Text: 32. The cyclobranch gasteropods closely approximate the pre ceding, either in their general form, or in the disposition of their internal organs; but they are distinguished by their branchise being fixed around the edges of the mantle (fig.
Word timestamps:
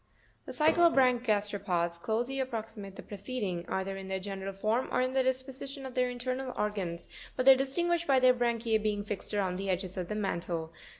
32. 0.45 0.45
The 0.45 0.65
cyclobranch 0.91 1.23
gasteropods 1.27 2.01
closely 2.01 2.39
approximate 2.39 2.95
the 2.95 3.03
pre 3.03 3.17
ceding, 3.17 3.69
either 3.69 3.95
in 3.97 4.07
their 4.07 4.19
general 4.19 4.51
form, 4.51 4.87
or 4.91 4.99
in 4.99 5.13
the 5.13 5.21
disposition 5.21 5.85
of 5.85 5.93
their 5.93 6.09
internal 6.09 6.55
organs; 6.57 7.07
but 7.35 7.45
they 7.45 7.53
are 7.53 7.55
distinguished 7.55 8.07
by 8.07 8.19
their 8.19 8.33
branchise 8.33 8.81
being 8.81 9.03
fixed 9.03 9.31
around 9.31 9.57
the 9.57 9.69
edges 9.69 9.97
of 9.97 10.07
the 10.07 10.15
mantle 10.15 10.69
(fig. 10.73 10.79